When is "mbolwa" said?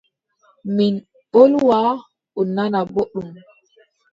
1.29-1.79